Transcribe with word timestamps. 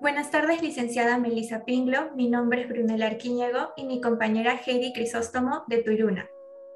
Buenas 0.00 0.30
tardes, 0.30 0.62
licenciada 0.62 1.18
Melissa 1.18 1.66
Pinglo. 1.66 2.10
Mi 2.14 2.30
nombre 2.30 2.62
es 2.62 2.68
Brunel 2.70 3.02
Arquiñego 3.02 3.74
y 3.76 3.84
mi 3.84 4.00
compañera 4.00 4.58
Heidi 4.64 4.94
Crisóstomo 4.94 5.64
de 5.68 5.82
Turuna, 5.82 6.26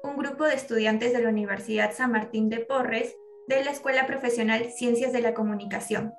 un 0.03 0.15
grupo 0.15 0.43
de 0.43 0.53
estudiantes 0.53 1.11
de 1.11 1.23
la 1.23 1.29
Universidad 1.29 1.91
San 1.91 2.11
Martín 2.11 2.49
de 2.49 2.59
Porres 2.59 3.15
de 3.47 3.65
la 3.65 3.71
Escuela 3.71 4.05
Profesional 4.05 4.69
Ciencias 4.69 5.11
de 5.11 5.21
la 5.21 5.33
Comunicación. 5.33 6.13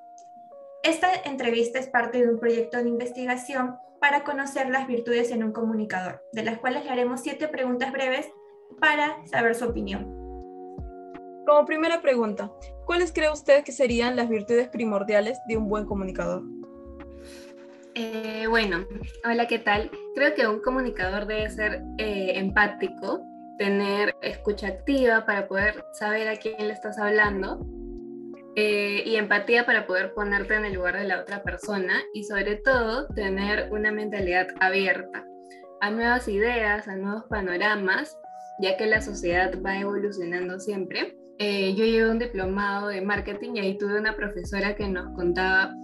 Esta 0.82 1.06
entrevista 1.24 1.78
es 1.78 1.86
parte 1.86 2.18
de 2.18 2.28
un 2.28 2.40
proyecto 2.40 2.78
de 2.78 2.88
investigación 2.88 3.76
para 4.00 4.24
conocer 4.24 4.68
las 4.68 4.88
virtudes 4.88 5.30
en 5.30 5.44
un 5.44 5.52
comunicador, 5.52 6.24
de 6.32 6.42
las 6.42 6.58
cuales 6.58 6.84
le 6.84 6.90
haremos 6.90 7.20
siete 7.20 7.46
preguntas 7.46 7.92
breves 7.92 8.28
para 8.80 9.24
saber 9.28 9.54
su 9.54 9.64
opinión. 9.64 10.12
Como 11.46 11.64
primera 11.66 12.02
pregunta, 12.02 12.50
¿cuáles 12.84 13.12
cree 13.12 13.30
usted 13.30 13.62
que 13.62 13.70
serían 13.70 14.16
las 14.16 14.28
virtudes 14.28 14.66
primordiales 14.66 15.38
de 15.46 15.56
un 15.56 15.68
buen 15.68 15.86
comunicador? 15.86 16.55
Eh, 17.98 18.46
bueno, 18.46 18.86
hola, 19.24 19.46
¿qué 19.46 19.58
tal? 19.58 19.90
Creo 20.14 20.34
que 20.34 20.46
un 20.46 20.60
comunicador 20.60 21.26
debe 21.26 21.48
ser 21.48 21.82
eh, 21.96 22.32
empático, 22.34 23.22
tener 23.56 24.14
escucha 24.20 24.66
activa 24.66 25.24
para 25.24 25.48
poder 25.48 25.82
saber 25.94 26.28
a 26.28 26.36
quién 26.36 26.58
le 26.58 26.74
estás 26.74 26.98
hablando 26.98 27.66
eh, 28.54 29.02
y 29.06 29.16
empatía 29.16 29.64
para 29.64 29.86
poder 29.86 30.12
ponerte 30.12 30.56
en 30.56 30.66
el 30.66 30.74
lugar 30.74 30.98
de 30.98 31.04
la 31.04 31.22
otra 31.22 31.42
persona 31.42 31.94
y 32.12 32.24
sobre 32.24 32.56
todo 32.56 33.08
tener 33.14 33.72
una 33.72 33.90
mentalidad 33.90 34.48
abierta 34.60 35.24
a 35.80 35.90
nuevas 35.90 36.28
ideas, 36.28 36.88
a 36.88 36.96
nuevos 36.96 37.24
panoramas, 37.30 38.18
ya 38.60 38.76
que 38.76 38.84
la 38.84 39.00
sociedad 39.00 39.54
va 39.64 39.80
evolucionando 39.80 40.60
siempre. 40.60 41.16
yo 41.38 41.84
llevé 41.86 42.10
un 42.10 42.18
diplomado 42.18 42.88
de 42.88 43.00
marketing 43.00 43.52
y 43.54 43.60
ahí 43.60 43.78
tuve 43.78 43.98
una 43.98 44.14
profesora 44.16 44.76
que 44.76 44.86
nos 44.86 45.14
contaba 45.16 45.74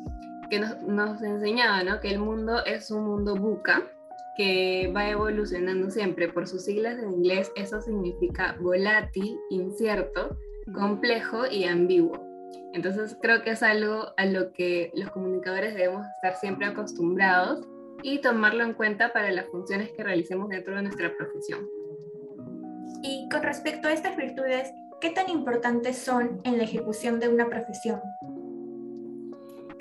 que 0.53 0.61
nos, 0.61 1.23
enseñaba 1.23 1.83
¿no? 1.83 1.99
que 2.01 2.11
el 2.11 2.19
mundo 2.19 2.63
es 2.67 2.91
un 2.91 3.07
mundo 3.07 3.35
buca, 3.35 3.85
que 4.37 4.93
va 4.95 5.09
evolucionando 5.09 5.91
siempre. 5.91 6.29
Por 6.29 6.47
sus 6.47 6.67
siglas 6.67 6.99
en 6.99 7.11
inglés, 7.11 7.51
eso 7.57 7.81
significa 7.81 8.55
volátil, 8.61 9.39
incierto, 9.49 10.37
complejo 10.75 11.47
y 11.51 11.65
ambiguo. 11.65 12.23
Entonces 12.75 13.17
creo 13.23 13.43
que 13.43 13.53
es 13.53 13.63
algo 13.63 14.09
a 14.19 14.27
lo 14.27 14.53
que 14.53 14.93
los 14.95 15.11
comunicadores 15.11 15.75
debemos 15.75 16.05
estar 16.17 16.37
siempre 16.37 16.67
acostumbrados 16.67 17.67
y 18.03 18.19
tomarlo 18.19 18.63
en 18.63 18.75
cuenta 18.75 19.11
para 19.15 19.33
las 19.33 19.47
funciones 19.47 19.91
que 19.93 20.05
realicemos 20.05 20.51
dentro 20.51 20.77
de 20.77 20.83
nuestra 20.83 21.17
profesión. 21.17 21.67
Y 23.03 23.27
con 23.31 23.43
respecto 23.43 23.89
a 23.89 23.93
estas 23.95 24.19
virtudes, 24.19 24.71
¿qué 25.01 25.09
tan 25.09 25.31
importantes 25.31 25.97
son 25.97 26.43
en 26.45 26.59
la 26.59 26.65
ejecución 26.65 27.21
de 27.21 27.31
una 27.31 27.49
profesión? 27.49 28.03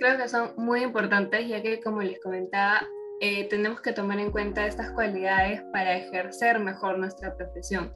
Creo 0.02 0.18
que 0.18 0.28
son 0.28 0.52
muy 0.58 0.82
importantes 0.82 1.48
ya 1.48 1.62
que 1.62 1.80
como 1.80 2.02
les 2.02 2.20
comentaba, 2.20 2.82
eh, 3.20 3.48
tenemos 3.50 3.82
que 3.82 3.94
tomar 3.94 4.20
en 4.20 4.32
cuenta 4.32 4.66
estas 4.66 4.90
cualidades 4.94 5.62
para 5.72 5.96
ejercer 5.96 6.60
mejor 6.60 6.98
nuestra 6.98 7.36
profesión. 7.36 7.94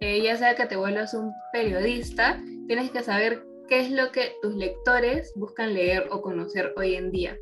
Eh, 0.00 0.20
ya 0.20 0.36
sea 0.36 0.56
que 0.56 0.66
te 0.66 0.74
vuelvas 0.74 1.14
un 1.14 1.32
periodista, 1.52 2.42
tienes 2.66 2.90
que 2.90 3.04
saber 3.04 3.44
qué 3.68 3.80
es 3.82 3.92
lo 3.92 4.10
que 4.10 4.32
tus 4.42 4.56
lectores 4.56 5.32
buscan 5.36 5.74
leer 5.74 6.08
o 6.10 6.22
conocer 6.22 6.74
hoy 6.76 6.96
en 6.96 7.12
día. 7.12 7.38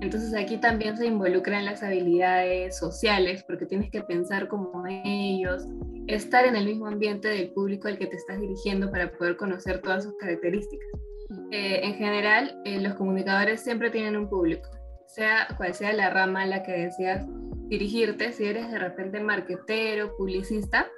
Entonces 0.00 0.34
aquí 0.34 0.56
también 0.56 0.96
se 0.96 1.06
involucran 1.06 1.64
las 1.64 1.84
habilidades 1.84 2.76
sociales, 2.76 3.44
porque 3.44 3.66
tienes 3.66 3.92
que 3.92 4.02
pensar 4.02 4.48
como 4.48 4.84
ellos, 4.88 5.68
estar 6.08 6.44
en 6.46 6.56
el 6.56 6.66
mismo 6.66 6.88
ambiente 6.88 7.28
del 7.28 7.52
público 7.52 7.86
al 7.86 7.96
que 7.96 8.08
te 8.08 8.16
estás 8.16 8.40
dirigiendo 8.40 8.90
para 8.90 9.12
poder 9.12 9.36
conocer 9.36 9.80
todas 9.80 10.02
sus 10.02 10.16
características. 10.16 10.88
Eh, 11.52 11.84
en 11.84 11.94
general, 11.96 12.58
eh, 12.64 12.80
los 12.80 12.94
comunicadores 12.94 13.60
siempre 13.60 13.90
tienen 13.90 14.16
un 14.16 14.26
público, 14.26 14.70
sea 15.06 15.46
cual 15.58 15.74
sea 15.74 15.92
la 15.92 16.08
rama 16.08 16.44
a 16.44 16.46
la 16.46 16.62
que 16.62 16.72
deseas 16.72 17.26
dirigirte, 17.68 18.32
si 18.32 18.46
eres 18.46 18.70
de 18.70 18.78
repente 18.78 19.20
marketero, 19.20 20.16
publicista, 20.16 20.90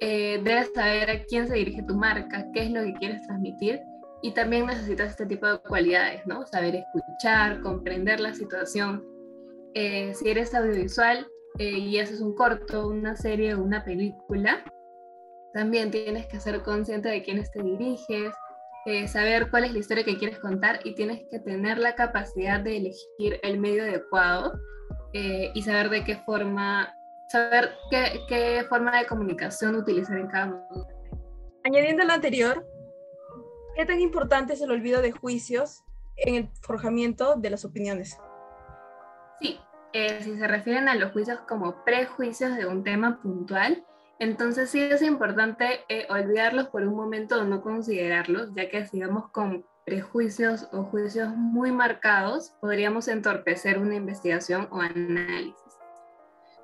eh, 0.00 0.40
debes 0.42 0.70
saber 0.74 1.10
a 1.10 1.24
quién 1.24 1.48
se 1.48 1.54
dirige 1.54 1.82
tu 1.82 1.94
marca, 1.96 2.46
qué 2.54 2.62
es 2.62 2.70
lo 2.70 2.82
que 2.82 2.94
quieres 2.94 3.26
transmitir 3.26 3.82
y 4.22 4.32
también 4.32 4.64
necesitas 4.64 5.10
este 5.10 5.26
tipo 5.26 5.46
de 5.46 5.58
cualidades, 5.58 6.26
¿no? 6.26 6.46
Saber 6.46 6.76
escuchar, 6.76 7.60
comprender 7.60 8.20
la 8.20 8.32
situación. 8.32 9.04
si 9.74 10.28
eres 10.28 10.54
audiovisual 10.54 11.26
y 11.58 11.98
haces 11.98 12.20
un 12.20 12.34
corto, 12.34 12.88
una 12.88 13.16
serie 13.16 13.54
o 13.54 13.62
una 13.62 13.84
película, 13.84 14.64
también 15.52 15.90
tienes 15.90 16.26
que 16.26 16.40
ser 16.40 16.62
consciente 16.62 17.10
de 17.10 17.22
quiénes 17.22 17.50
te 17.52 17.62
diriges, 17.62 18.32
eh, 18.86 19.08
saber 19.08 19.50
cuál 19.50 19.64
es 19.64 19.72
la 19.72 19.78
historia 19.78 20.04
que 20.04 20.16
quieres 20.16 20.38
contar 20.38 20.80
y 20.84 20.94
tienes 20.94 21.22
que 21.30 21.38
tener 21.38 21.78
la 21.78 21.94
capacidad 21.94 22.60
de 22.60 22.78
elegir 22.78 23.38
el 23.42 23.58
medio 23.58 23.82
adecuado 23.82 24.58
eh, 25.12 25.50
y 25.54 25.62
saber 25.62 25.90
de 25.90 26.04
qué 26.04 26.16
forma, 26.16 26.94
saber 27.28 27.72
qué, 27.90 28.20
qué, 28.28 28.64
forma 28.68 28.98
de 28.98 29.06
comunicación 29.06 29.74
utilizar 29.74 30.18
en 30.18 30.28
cada 30.28 30.46
momento. 30.46 30.88
Añadiendo 31.64 32.04
lo 32.04 32.12
anterior, 32.12 32.66
¿qué 33.76 33.84
tan 33.84 34.00
importante 34.00 34.54
es 34.54 34.62
el 34.62 34.70
olvido 34.70 35.02
de 35.02 35.12
juicios 35.12 35.84
en 36.16 36.34
el 36.36 36.48
forjamiento 36.62 37.36
de 37.36 37.50
las 37.50 37.64
opiniones? 37.64 38.18
Sí, 39.40 39.58
eh, 39.92 40.22
si 40.22 40.36
se 40.36 40.46
refieren 40.46 40.88
a 40.88 40.94
los 40.94 41.12
juicios 41.12 41.40
como 41.48 41.84
prejuicios 41.84 42.56
de 42.56 42.66
un 42.66 42.84
tema 42.84 43.20
puntual, 43.20 43.84
entonces 44.20 44.68
sí 44.68 44.82
es 44.82 45.00
importante 45.00 45.80
eh, 45.88 46.06
olvidarlos 46.10 46.68
por 46.68 46.82
un 46.82 46.94
momento 46.94 47.40
o 47.40 47.44
no 47.44 47.62
considerarlos, 47.62 48.50
ya 48.54 48.68
que 48.68 48.86
si 48.86 49.00
vamos 49.00 49.30
con 49.30 49.64
prejuicios 49.86 50.68
o 50.72 50.84
juicios 50.84 51.30
muy 51.34 51.72
marcados, 51.72 52.52
podríamos 52.60 53.08
entorpecer 53.08 53.78
una 53.78 53.94
investigación 53.94 54.68
o 54.70 54.80
análisis. 54.80 55.56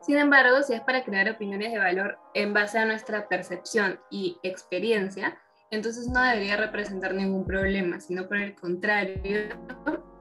Sin 0.03 0.19
embargo, 0.19 0.63
si 0.63 0.75
es 0.75 0.83
para 0.83 1.03
crear 1.03 1.31
opiniones 1.31 1.73
de 1.73 1.79
valor 1.79 2.19
en 2.35 2.53
base 2.53 2.79
a 2.79 2.85
nuestra 2.85 3.27
percepción 3.27 3.99
y 4.11 4.39
experiencia, 4.43 5.39
entonces 5.71 6.09
no 6.09 6.23
debería 6.23 6.59
representar 6.59 7.15
ningún 7.15 7.47
problema, 7.47 8.01
sino 8.01 8.29
por 8.29 8.37
el 8.37 8.55
contrario, 8.55 9.49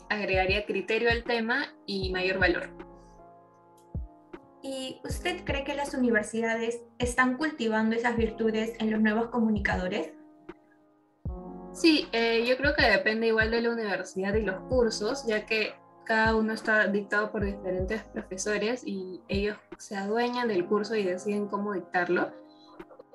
agregaría 0.09 0.65
criterio 0.65 1.11
al 1.11 1.25
tema 1.25 1.65
y 1.85 2.11
mayor 2.13 2.39
valor. 2.39 2.84
¿Y 4.67 4.99
usted 5.03 5.43
cree 5.45 5.63
que 5.63 5.75
las 5.75 5.93
universidades 5.93 6.81
están 6.97 7.37
cultivando 7.37 7.95
esas 7.95 8.17
virtudes 8.17 8.73
en 8.79 8.89
los 8.89 8.99
nuevos 8.99 9.27
comunicadores? 9.27 10.09
Sí, 11.71 12.07
eh, 12.11 12.43
yo 12.47 12.57
creo 12.57 12.73
que 12.73 12.83
depende 12.83 13.27
igual 13.27 13.51
de 13.51 13.61
la 13.61 13.69
universidad 13.69 14.33
y 14.33 14.41
los 14.41 14.59
cursos, 14.61 15.27
ya 15.27 15.45
que 15.45 15.75
cada 16.03 16.35
uno 16.35 16.51
está 16.51 16.87
dictado 16.87 17.31
por 17.31 17.45
diferentes 17.45 18.01
profesores 18.05 18.81
y 18.83 19.21
ellos 19.27 19.55
se 19.77 19.97
adueñan 19.97 20.47
del 20.47 20.65
curso 20.65 20.95
y 20.95 21.03
deciden 21.03 21.45
cómo 21.45 21.73
dictarlo. 21.73 22.31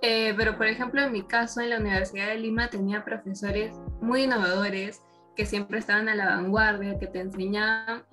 Eh, 0.03 0.33
pero 0.37 0.57
por 0.57 0.69
ejemplo, 0.69 1.03
en 1.03 1.11
mi 1.11 1.25
caso, 1.25 1.61
en 1.63 1.71
la 1.71 1.79
Universidad 1.81 2.29
de 2.29 2.39
Lima 2.39 2.71
tenía 2.71 3.05
profesores 3.05 3.75
muy 4.01 4.23
innovadores 4.23 5.03
que 5.35 5.47
siempre 5.47 5.81
estaban 5.81 6.09
a 6.09 6.15
la 6.15 6.27
vanguardia, 6.27 6.97
que 7.01 7.09
te 7.09 7.19
enseñaban 7.19 8.05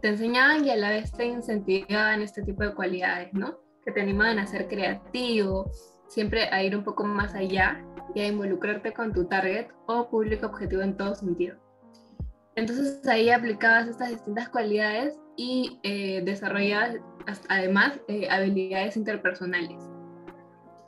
te 0.00 0.08
enseñaban 0.08 0.64
y 0.64 0.70
a 0.70 0.76
la 0.76 0.90
vez 0.90 1.12
te 1.12 1.26
incentivaban 1.26 2.22
este 2.22 2.42
tipo 2.42 2.62
de 2.62 2.74
cualidades, 2.74 3.32
¿no? 3.32 3.58
Que 3.84 3.92
te 3.92 4.00
animaban 4.00 4.38
a 4.38 4.46
ser 4.46 4.68
creativo, 4.68 5.70
siempre 6.08 6.48
a 6.50 6.62
ir 6.62 6.76
un 6.76 6.84
poco 6.84 7.04
más 7.04 7.34
allá 7.34 7.84
y 8.14 8.20
a 8.20 8.26
involucrarte 8.26 8.92
con 8.92 9.12
tu 9.12 9.26
target 9.26 9.68
o 9.86 10.08
público 10.08 10.46
objetivo 10.46 10.82
en 10.82 10.96
todo 10.96 11.14
sentido. 11.14 11.56
Entonces 12.56 13.06
ahí 13.06 13.30
aplicabas 13.30 13.88
estas 13.88 14.10
distintas 14.10 14.48
cualidades 14.48 15.18
y 15.36 15.78
eh, 15.82 16.22
desarrollabas 16.24 16.96
además 17.48 18.00
eh, 18.08 18.28
habilidades 18.28 18.96
interpersonales. 18.96 19.82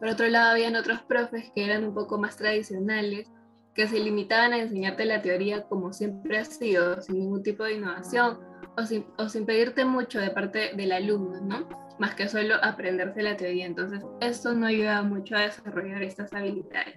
Por 0.01 0.09
otro 0.09 0.27
lado, 0.27 0.51
habían 0.51 0.75
otros 0.75 1.01
profes 1.03 1.53
que 1.55 1.65
eran 1.65 1.85
un 1.85 1.95
poco 1.95 2.19
más 2.19 2.37
tradicionales, 2.37 3.31
que 3.75 3.87
se 3.87 4.01
limitaban 4.01 4.53
a 4.53 4.59
enseñarte 4.59 5.05
la 5.05 5.23
teoría 5.23 5.63
como 5.69 5.93
siempre 5.93 6.39
ha 6.39 6.45
sido, 6.45 7.01
sin 7.01 7.21
ningún 7.21 7.43
tipo 7.45 7.63
de 7.63 7.75
innovación 7.75 8.52
o 8.77 9.29
sin, 9.29 9.47
pedirte 9.47 9.85
mucho 9.85 10.19
de 10.21 10.31
parte 10.31 10.73
del 10.75 10.93
alumno, 10.93 11.41
¿no? 11.41 11.69
Más 11.99 12.15
que 12.15 12.29
solo 12.29 12.55
aprenderse 12.63 13.23
la 13.23 13.37
teoría. 13.37 13.67
Entonces, 13.67 14.03
esto 14.21 14.55
no 14.55 14.67
ayuda 14.67 15.03
mucho 15.03 15.37
a 15.37 15.41
desarrollar 15.41 16.03
estas 16.03 16.33
habilidades. 16.33 16.97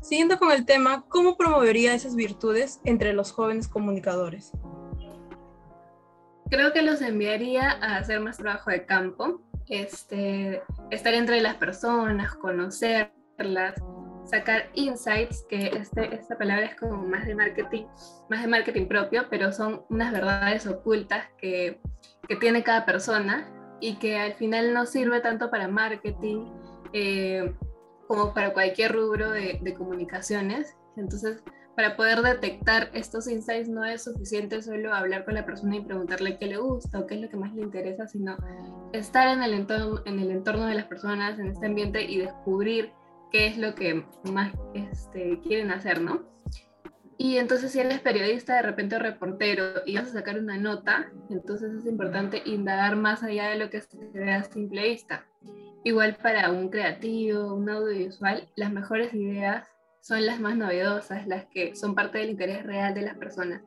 Siguiendo 0.00 0.38
con 0.38 0.50
el 0.50 0.66
tema, 0.66 1.04
¿cómo 1.08 1.36
promovería 1.36 1.94
esas 1.94 2.16
virtudes 2.16 2.80
entre 2.84 3.12
los 3.12 3.30
jóvenes 3.30 3.68
comunicadores? 3.68 4.50
Creo 6.50 6.72
que 6.72 6.82
los 6.82 7.00
enviaría 7.00 7.70
a 7.70 7.98
hacer 7.98 8.20
más 8.20 8.36
trabajo 8.36 8.70
de 8.70 8.84
campo, 8.84 9.40
este, 9.68 10.60
estar 10.90 11.14
entre 11.14 11.40
las 11.40 11.54
personas, 11.54 12.34
conocerlas, 12.34 13.80
sacar 14.24 14.70
insights, 14.74 15.44
que 15.48 15.66
este, 15.68 16.14
esta 16.14 16.36
palabra 16.36 16.66
es 16.66 16.76
como 16.76 16.96
más 17.02 17.26
de 17.26 17.34
marketing, 17.34 17.84
más 18.30 18.42
de 18.42 18.48
marketing 18.48 18.86
propio, 18.86 19.26
pero 19.30 19.52
son 19.52 19.84
unas 19.88 20.12
verdades 20.12 20.66
ocultas 20.66 21.26
que, 21.38 21.80
que 22.28 22.36
tiene 22.36 22.62
cada 22.62 22.84
persona 22.84 23.48
y 23.80 23.96
que 23.96 24.18
al 24.18 24.34
final 24.34 24.72
no 24.72 24.86
sirve 24.86 25.20
tanto 25.20 25.50
para 25.50 25.68
marketing 25.68 26.46
eh, 26.92 27.52
como 28.06 28.32
para 28.32 28.52
cualquier 28.52 28.92
rubro 28.92 29.30
de, 29.30 29.58
de, 29.62 29.74
comunicaciones. 29.74 30.76
Entonces, 30.96 31.42
para 31.74 31.96
poder 31.96 32.20
detectar 32.20 32.90
estos 32.92 33.26
insights 33.28 33.68
no 33.68 33.84
es 33.84 34.04
suficiente 34.04 34.62
solo 34.62 34.94
hablar 34.94 35.24
con 35.24 35.34
la 35.34 35.46
persona 35.46 35.76
y 35.76 35.80
preguntarle 35.80 36.38
qué 36.38 36.46
le 36.46 36.58
gusta 36.58 37.00
o 37.00 37.06
qué 37.06 37.14
es 37.14 37.22
lo 37.22 37.28
que 37.28 37.36
más 37.36 37.54
le 37.54 37.62
interesa, 37.62 38.06
sino 38.06 38.36
estar 38.92 39.28
en 39.28 39.42
el 39.42 39.54
entorno, 39.54 40.02
en 40.04 40.18
el 40.20 40.30
entorno 40.30 40.66
de 40.66 40.74
las 40.74 40.86
personas, 40.86 41.38
en 41.38 41.48
este 41.48 41.66
ambiente 41.66 42.02
y 42.02 42.18
descubrir 42.18 42.92
qué 43.32 43.46
es 43.46 43.58
lo 43.58 43.74
que 43.74 44.04
más 44.30 44.52
este, 44.74 45.40
quieren 45.40 45.70
hacer, 45.70 46.00
¿no? 46.00 46.22
Y 47.18 47.38
entonces 47.38 47.72
si 47.72 47.78
eres 47.78 48.00
periodista 48.00 48.56
de 48.56 48.62
repente 48.62 48.98
reportero 48.98 49.82
y 49.86 49.96
vas 49.96 50.08
a 50.08 50.12
sacar 50.12 50.38
una 50.38 50.58
nota, 50.58 51.10
entonces 51.30 51.72
es 51.72 51.86
importante 51.86 52.42
indagar 52.44 52.96
más 52.96 53.22
allá 53.22 53.48
de 53.50 53.56
lo 53.56 53.70
que 53.70 53.80
se 53.80 53.96
ve 54.12 54.32
a 54.32 54.42
simple 54.42 54.88
vista. 54.88 55.24
Igual 55.84 56.16
para 56.16 56.50
un 56.50 56.68
creativo, 56.68 57.54
un 57.54 57.68
audiovisual, 57.68 58.48
las 58.56 58.72
mejores 58.72 59.14
ideas 59.14 59.68
son 60.00 60.26
las 60.26 60.40
más 60.40 60.56
novedosas, 60.56 61.26
las 61.26 61.46
que 61.46 61.76
son 61.76 61.94
parte 61.94 62.18
del 62.18 62.30
interés 62.30 62.64
real 62.64 62.92
de 62.92 63.02
las 63.02 63.16
personas. 63.16 63.62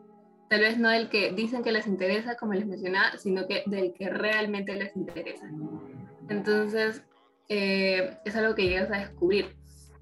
Tal 0.50 0.60
vez 0.60 0.78
no 0.78 0.90
del 0.90 1.10
que 1.10 1.32
dicen 1.32 1.64
que 1.64 1.72
les 1.72 1.88
interesa, 1.88 2.36
como 2.36 2.54
les 2.54 2.68
mencionaba, 2.68 3.18
sino 3.18 3.48
que 3.48 3.64
del 3.66 3.94
que 3.94 4.10
realmente 4.10 4.76
les 4.76 4.96
interesa. 4.96 5.50
Entonces, 6.30 7.04
eh, 7.50 8.18
es 8.26 8.36
algo 8.36 8.56
que 8.56 8.68
llegas 8.68 8.92
a 8.92 8.98
descubrir. 8.98 9.56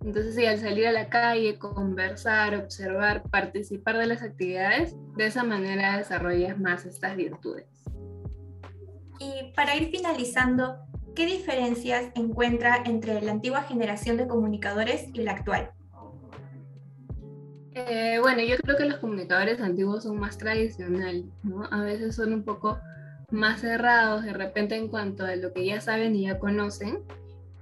Entonces, 0.03 0.35
sí, 0.35 0.45
al 0.45 0.59
salir 0.59 0.87
a 0.87 0.91
la 0.91 1.07
calle, 1.09 1.57
conversar, 1.57 2.55
observar, 2.55 3.23
participar 3.29 3.97
de 3.97 4.07
las 4.07 4.21
actividades, 4.21 4.95
de 5.15 5.25
esa 5.25 5.43
manera 5.43 5.97
desarrollas 5.97 6.59
más 6.59 6.85
estas 6.85 7.15
virtudes. 7.15 7.65
Y 9.19 9.53
para 9.55 9.77
ir 9.77 9.89
finalizando, 9.89 10.77
¿qué 11.15 11.25
diferencias 11.25 12.11
encuentra 12.15 12.83
entre 12.85 13.21
la 13.21 13.31
antigua 13.31 13.63
generación 13.63 14.17
de 14.17 14.27
comunicadores 14.27 15.07
y 15.13 15.21
la 15.21 15.31
actual? 15.31 15.71
Eh, 17.75 18.19
bueno, 18.21 18.41
yo 18.43 18.57
creo 18.57 18.77
que 18.77 18.85
los 18.85 18.99
comunicadores 18.99 19.61
antiguos 19.61 20.03
son 20.03 20.19
más 20.19 20.37
tradicionales, 20.37 21.25
¿no? 21.43 21.63
A 21.71 21.81
veces 21.81 22.15
son 22.15 22.33
un 22.33 22.43
poco 22.43 22.77
más 23.31 23.61
cerrados 23.61 24.23
de 24.23 24.33
repente 24.33 24.75
en 24.75 24.89
cuanto 24.89 25.25
a 25.25 25.35
lo 25.35 25.53
que 25.53 25.65
ya 25.65 25.81
saben 25.81 26.15
y 26.15 26.23
ya 26.23 26.37
conocen, 26.37 26.99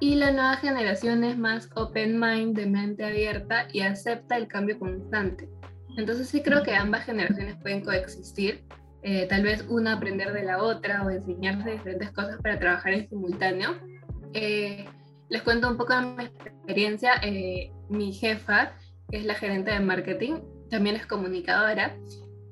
y 0.01 0.15
la 0.15 0.31
nueva 0.31 0.57
generación 0.57 1.24
es 1.24 1.38
más 1.38 1.69
open 1.75 2.19
mind, 2.19 2.56
de 2.56 2.65
mente 2.65 3.06
abierta 3.06 3.68
y 3.71 3.81
acepta 3.81 4.36
el 4.36 4.48
cambio 4.48 4.80
constante. 4.80 5.48
Entonces 5.95 6.27
sí 6.27 6.42
creo 6.42 6.63
que 6.63 6.74
ambas 6.74 7.06
generaciones 7.06 7.56
pueden 7.62 7.86
coexistir. 7.86 8.65
Eh, 9.03 9.27
tal 9.30 9.44
vez 9.44 9.63
una 9.69 9.94
aprender 9.94 10.33
de 10.33 10.44
la 10.44 10.63
otra 10.63 11.06
o 11.06 11.12
enseñarse 11.12 11.69
diferentes 11.69 12.12
cosas 12.13 12.42
para 12.42 12.57
trabajar 12.57 12.94
en 12.94 13.07
simultáneo. 13.09 13.77
Eh, 14.33 14.86
les 15.30 15.44
cuento 15.44 15.69
un 15.69 15.77
poco 15.77 15.94
de 15.94 16.01
mi 16.01 16.24
experiencia. 16.25 17.13
Eh, 17.21 17.71
mi 17.88 18.12
jefa, 18.12 18.74
que 19.07 19.18
es 19.18 19.25
la 19.25 19.36
gerente 19.36 19.69
de 19.69 19.81
marketing, 19.81 20.39
también 20.71 20.95
es 20.95 21.06
comunicadora 21.06 21.95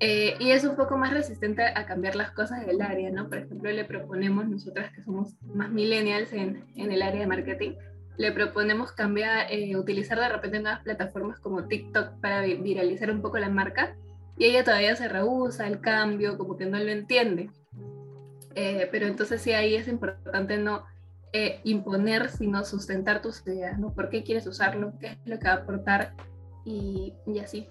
eh, 0.02 0.36
y 0.40 0.52
es 0.52 0.64
un 0.64 0.78
poco 0.78 0.98
más 0.98 1.14
resistente 1.14 1.62
a 1.64 1.86
cambiar 1.86 2.16
las 2.16 2.32
cosas 2.32 2.66
del 2.66 2.82
área, 2.82 3.12
¿no? 3.12 3.28
Por 3.28 3.40
ejemplo, 3.40 3.70
le 3.70 3.84
proponemos, 3.84 4.48
nosotras 4.48 4.94
que 4.94 5.04
somos 5.04 5.36
más 5.54 5.70
millennials 5.72 6.32
en, 6.32 6.64
en 6.76 6.92
el 6.92 7.02
área 7.02 7.22
de 7.22 7.28
marketing, 7.28 7.72
le 8.18 8.32
proponemos 8.32 8.94
cambiar, 8.94 9.52
eh, 9.52 9.76
utilizar 9.76 10.18
de 10.18 10.30
repente 10.30 10.62
nuevas 10.62 10.82
plataformas 10.84 11.40
como 11.40 11.68
TikTok 11.68 12.20
para 12.22 12.42
viralizar 12.42 13.12
un 13.12 13.22
poco 13.22 13.40
la 13.40 13.50
marca 13.50 13.96
y 14.38 14.46
ella 14.46 14.64
todavía 14.64 14.96
se 14.96 15.10
rehúsa 15.10 15.68
el 15.68 15.82
cambio, 15.82 16.38
como 16.38 16.56
que 16.56 16.66
no 16.66 16.80
lo 16.80 16.92
entiende. 16.92 17.50
Eh, 18.56 18.88
pero 18.92 19.06
entonces 19.06 19.42
sí, 19.42 19.52
ahí 19.52 19.76
es 19.76 19.88
importante 19.88 20.58
no 20.58 20.86
imponer, 21.64 22.30
sino 22.30 22.66
sustentar 22.66 23.22
tus 23.22 23.46
ideas, 23.46 23.78
¿no? 23.78 23.94
¿Por 23.94 24.10
qué 24.10 24.24
quieres 24.24 24.48
usarlo? 24.48 24.94
¿Qué 25.00 25.08
es 25.08 25.18
lo 25.26 25.38
que 25.38 25.48
va 25.48 25.54
a 25.54 25.58
aportar? 25.58 26.14
Y, 26.66 27.14
y 27.28 27.40
así. 27.40 27.70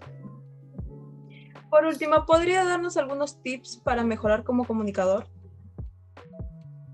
Por 1.70 1.84
último, 1.84 2.24
¿podría 2.26 2.64
darnos 2.64 2.96
algunos 2.96 3.42
tips 3.42 3.78
para 3.78 4.02
mejorar 4.02 4.44
como 4.44 4.64
comunicador? 4.64 5.26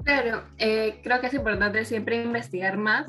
Claro, 0.04 0.42
eh, 0.58 1.00
creo 1.02 1.20
que 1.20 1.28
es 1.28 1.34
importante 1.34 1.84
siempre 1.84 2.22
investigar 2.22 2.76
más, 2.76 3.06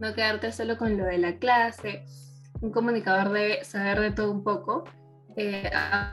no 0.00 0.14
quedarte 0.14 0.52
solo 0.52 0.76
con 0.76 0.98
lo 0.98 1.04
de 1.04 1.18
la 1.18 1.38
clase. 1.38 2.04
Un 2.60 2.70
comunicador 2.70 3.32
debe 3.32 3.64
saber 3.64 4.00
de 4.00 4.10
todo 4.10 4.30
un 4.30 4.42
poco. 4.42 4.84
Eh, 5.36 5.70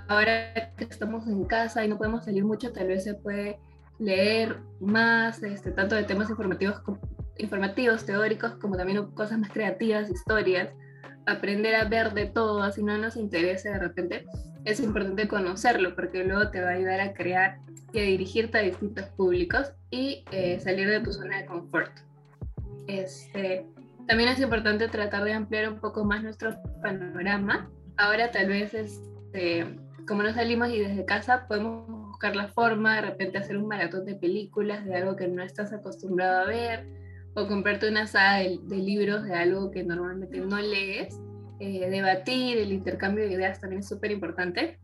ahora 0.08 0.74
que 0.78 0.86
estamos 0.86 1.28
en 1.28 1.46
casa 1.46 1.84
y 1.84 1.88
no 1.88 1.98
podemos 1.98 2.26
salir 2.26 2.46
mucho, 2.46 2.72
tal 2.72 2.88
vez 2.88 3.04
se 3.04 3.16
puede 3.16 3.60
leer 4.00 4.58
más, 4.80 5.44
este, 5.44 5.72
tanto 5.72 5.96
de 5.96 6.04
temas 6.04 6.30
informativos, 6.30 6.82
informativos, 7.38 8.06
teóricos, 8.06 8.54
como 8.54 8.78
también 8.78 9.06
cosas 9.12 9.38
más 9.40 9.52
creativas, 9.52 10.10
historias 10.10 10.74
aprender 11.26 11.76
a 11.76 11.86
ver 11.86 12.14
de 12.14 12.26
todo, 12.28 12.64
así 12.64 12.84
no 12.84 12.98
nos 12.98 13.16
interesa 13.16 13.72
de 13.72 13.80
repente, 13.80 14.26
es 14.66 14.80
importante 14.80 15.28
conocerlo 15.28 15.96
porque 15.96 16.24
luego 16.24 16.50
te 16.52 16.62
va 16.62 16.70
a 16.70 16.74
ayudar 16.74 17.02
a 17.02 17.14
crear 17.14 17.60
y 17.94 18.00
a 18.00 18.04
dirigirte 18.04 18.58
a 18.58 18.62
distintos 18.62 19.06
públicos 19.10 19.74
y 19.90 20.24
eh, 20.32 20.60
salir 20.60 20.90
de 20.90 21.00
tu 21.02 21.12
zona 21.12 21.40
de 21.40 21.46
confort. 21.46 21.92
Este, 22.88 23.66
también 24.08 24.30
es 24.30 24.40
importante 24.40 24.88
tratar 24.88 25.24
de 25.24 25.34
ampliar 25.34 25.70
un 25.72 25.80
poco 25.80 26.04
más 26.04 26.24
nuestro 26.24 26.56
panorama. 26.82 27.70
Ahora 27.98 28.32
tal 28.32 28.48
vez, 28.48 28.74
este, 28.74 29.66
como 30.08 30.24
no 30.24 30.34
salimos 30.34 30.70
y 30.70 30.80
desde 30.80 31.06
casa, 31.06 31.48
podemos 31.48 31.88
buscar 32.08 32.36
la 32.36 32.48
forma 32.48 32.96
de 32.96 33.02
repente 33.02 33.38
hacer 33.38 33.58
un 33.58 33.68
maratón 33.68 34.06
de 34.06 34.16
películas 34.16 34.86
de 34.86 34.96
algo 34.96 35.16
que 35.16 35.28
no 35.28 35.44
estás 35.44 35.74
acostumbrado 35.74 36.42
a 36.42 36.46
ver 36.46 36.86
o 37.34 37.48
comprarte 37.48 37.88
una 37.88 38.08
saga 38.08 38.40
de, 38.40 38.76
libros 38.76 39.24
de 39.24 39.34
algo 39.34 39.72
que 39.72 39.84
normalmente 39.84 40.40
no 40.40 40.60
lees. 40.60 41.20
Eh, 41.64 41.88
debatir, 41.92 42.58
el 42.58 42.72
intercambio 42.72 43.24
de 43.24 43.36
ideas 43.36 43.62
también 43.62 43.82
es 43.82 43.88
súper 43.88 44.10
importante. 44.10 44.80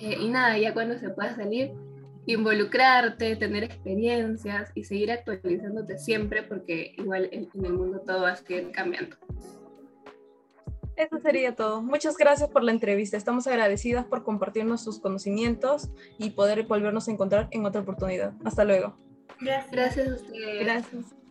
Eh, 0.00 0.16
y 0.20 0.28
nada, 0.30 0.58
ya 0.58 0.74
cuando 0.74 0.98
se 0.98 1.10
pueda 1.10 1.32
salir, 1.36 1.70
involucrarte, 2.26 3.36
tener 3.36 3.62
experiencias 3.62 4.72
y 4.74 4.82
seguir 4.82 5.12
actualizándote 5.12 5.98
siempre 5.98 6.42
porque 6.42 6.96
igual 6.98 7.28
en, 7.30 7.48
en 7.54 7.64
el 7.66 7.74
mundo 7.74 8.00
todo 8.04 8.22
va 8.22 8.32
a 8.32 8.36
seguir 8.36 8.72
cambiando. 8.72 9.16
Eso 10.96 11.20
sería 11.20 11.54
todo. 11.54 11.82
Muchas 11.82 12.16
gracias 12.16 12.50
por 12.50 12.64
la 12.64 12.72
entrevista. 12.72 13.16
Estamos 13.16 13.46
agradecidas 13.46 14.04
por 14.04 14.24
compartirnos 14.24 14.82
sus 14.82 14.98
conocimientos 14.98 15.88
y 16.18 16.30
poder 16.30 16.64
volvernos 16.64 17.06
a 17.06 17.12
encontrar 17.12 17.46
en 17.52 17.64
otra 17.64 17.80
oportunidad. 17.80 18.34
Hasta 18.44 18.64
luego. 18.64 18.96
Gracias, 19.40 19.70
gracias 19.70 20.08
a 20.08 20.14
ustedes. 20.16 20.64
Gracias. 20.64 21.21